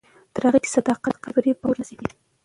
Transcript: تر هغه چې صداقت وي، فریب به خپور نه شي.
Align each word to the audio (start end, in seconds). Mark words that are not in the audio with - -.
تر 0.33 0.41
هغه 0.47 0.59
چې 0.63 0.69
صداقت 0.75 1.13
وي، 1.21 1.31
فریب 1.35 1.57
به 1.59 1.61
خپور 1.61 1.75
نه 1.79 1.85
شي. 1.87 1.95